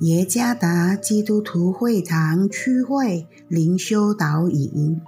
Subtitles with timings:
[0.00, 5.00] 耶加达基督徒会堂区会灵修导引，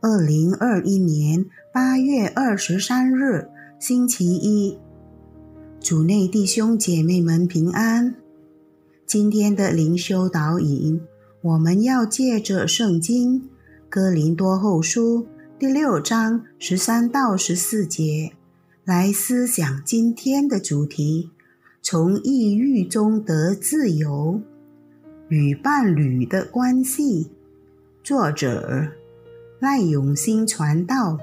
[0.00, 1.44] 二零二一年
[1.74, 3.48] 八月二十三日，
[3.80, 4.78] 星期一，
[5.80, 8.14] 主内弟兄姐妹们平安。
[9.04, 11.00] 今天的灵修导引，
[11.42, 13.40] 我们要借着圣经
[13.88, 15.24] 《哥林多后书》
[15.58, 18.30] 第六章十三到十四节
[18.84, 21.32] 来思想今天的主题。
[21.90, 24.42] 从抑郁中得自由，
[25.28, 27.30] 与伴侣的关系。
[28.04, 28.88] 作者
[29.58, 31.14] 赖永新传道，《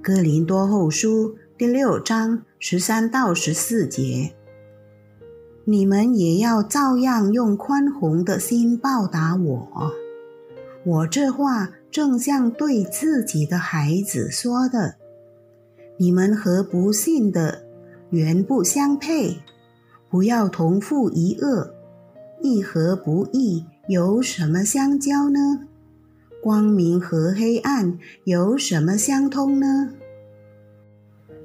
[0.00, 4.32] 哥林多后书》第六章十三到十四节。
[5.66, 9.92] 你们也要照样用宽宏的心报答我。
[10.82, 14.94] 我这话正像对自己的孩子说的。
[15.98, 17.66] 你们和不幸的。
[18.10, 19.38] 原不相配，
[20.08, 21.74] 不要同负一恶。
[22.42, 25.66] 义和不义有什么相交呢？
[26.42, 29.90] 光明和黑暗有什么相通呢？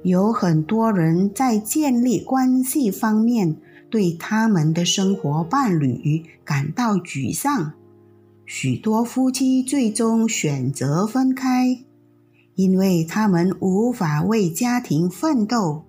[0.02, 3.56] 有很多人在建立关系方面
[3.90, 7.72] 对他们的生活伴侣感到沮丧，
[8.46, 11.84] 许多夫妻最终选择分开，
[12.54, 15.84] 因为他们无法为家庭奋斗。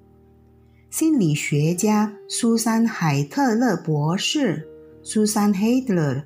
[1.00, 4.67] 心理学家苏珊·海特勒博士
[5.04, 6.23] （Susan Heider）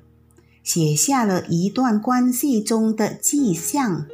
[0.62, 4.06] 写下了一段关系中的迹象。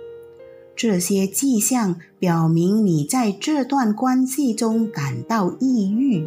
[0.74, 6.26] 这些迹象表明你在这段关系中感到抑郁：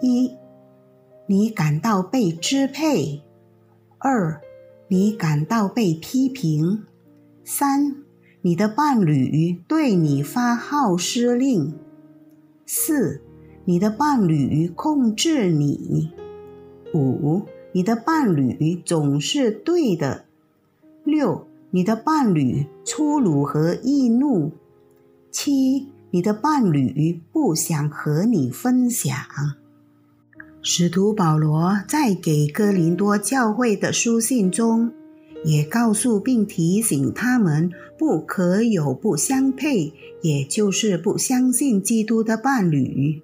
[0.00, 0.30] 一、
[1.26, 3.20] 你感到被支配；
[3.98, 4.40] 二、
[4.88, 6.78] 你感到被批评；
[7.44, 7.94] 三、
[8.40, 11.74] 你的伴侣对你发号施令。
[12.70, 13.22] 四，
[13.64, 16.10] 你的伴侣控制你；
[16.92, 17.40] 五，
[17.72, 20.26] 你的伴侣总是对的；
[21.02, 24.50] 六，你的伴侣粗鲁和易怒；
[25.30, 29.16] 七，你的伴侣不想和你分享。
[30.60, 34.92] 使徒保罗在给哥林多教会的书信中。
[35.44, 43.22] 也告诉并提醒他们，不可有不相配，也就是不相信基督的伴侣。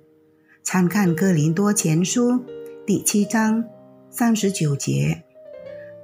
[0.63, 2.31] 参看《哥林多前书》
[2.87, 3.65] 第七章
[4.11, 5.23] 三十九节。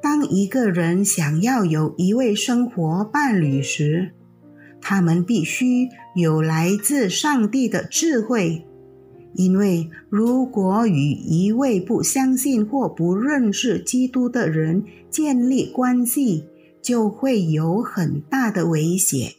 [0.02, 4.12] 当一个人想要有一位生活伴侣时，
[4.80, 8.66] 他们必须有来自上帝的智慧。
[9.34, 16.44] 因为如果与一位不相信或不认识基督的人建立关系，
[16.82, 19.32] 就会有很大的危险。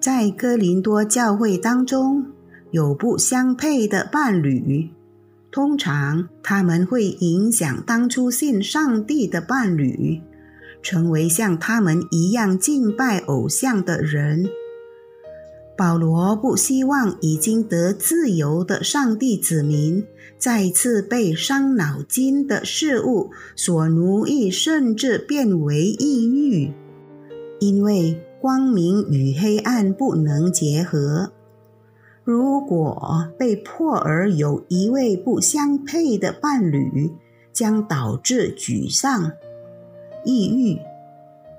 [0.00, 2.26] 在哥林多教会当中，
[2.70, 4.90] 有不相配的伴侣，
[5.50, 10.20] 通常他们会影响当初信上帝的伴侣，
[10.82, 14.48] 成为像他们一样敬拜偶像的人。
[15.80, 20.04] 保罗不希望已经得自由的上帝子民
[20.36, 26.74] 再次被伤脑筋的事物所奴役，甚至变为抑郁，
[27.60, 31.32] 因为光明与黑暗不能结合。
[32.24, 37.10] 如果被迫而有一位不相配的伴侣，
[37.54, 39.32] 将导致沮丧、
[40.26, 40.78] 抑郁，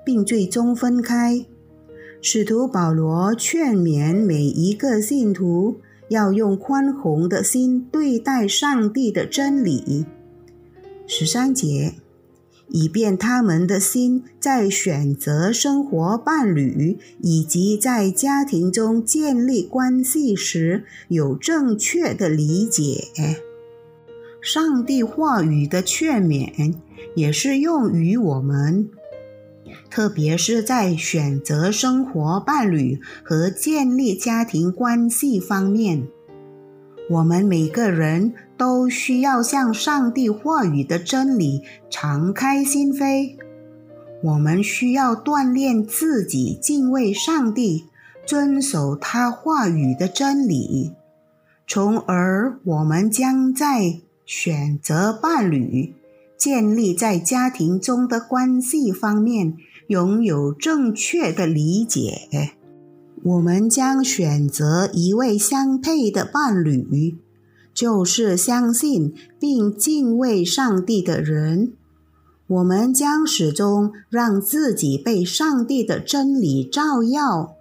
[0.04, 1.44] 并最终分开。
[2.24, 10.06] 使徒保罗劝勉每一个信徒要用宽宏的心对待上帝的真理。
[11.08, 11.94] 十三节，
[12.68, 23.08] 以便他们的心在选择生活伴侣以及在家庭中建立关系时有正确的理解。
[24.40, 26.76] 上帝话语的劝勉
[27.16, 28.88] 也是用于我们。
[29.90, 36.06] 特别是在选择生活伴侣和建立家庭关系方面，
[37.10, 43.36] 我们每个人都需要向上帝话语的真理敞开心扉。
[44.22, 47.86] 我们需要锻炼自己敬畏上帝，
[48.24, 50.92] 遵守他话语的真理，
[51.66, 55.94] 从而我们将在选择伴侣。
[56.42, 59.56] 建立在家庭中的关系方面
[59.86, 62.54] 拥有正确的理解，
[63.22, 67.16] 我们将选择一位相配的伴侣，
[67.72, 71.74] 就是相信并敬畏上帝的人。
[72.48, 77.54] 我们将始终让自己被上帝的真理照耀，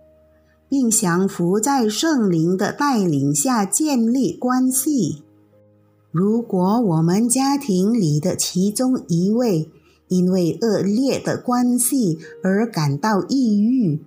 [0.68, 5.22] 并降服在圣灵的带领下建立关系。
[6.12, 9.70] 如果我们家庭里的其中一位
[10.10, 14.02] 因为恶劣的关系而感到抑郁，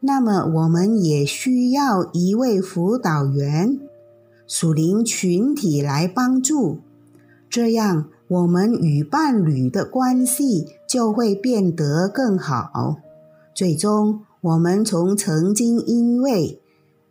[0.00, 3.78] 那么我们也需要一位辅导员、
[4.48, 6.78] 属灵群体来帮助，
[7.48, 12.96] 这样我们与伴侣的关系就会变得更好。
[13.54, 16.60] 最终，我们从曾经因为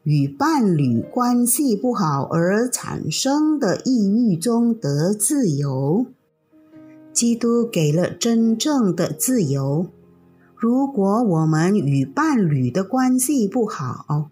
[0.05, 6.05] 与伴侣关系不好而产生的抑郁中得自由。
[7.11, 9.87] 基督给了真正的自由。
[10.55, 14.29] 如果我们与伴侣的关系不好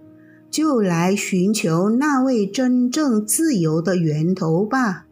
[0.51, 5.07] 就来寻求那位真正自由的源头吧。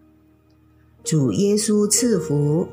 [1.04, 2.68] 主耶稣赐福。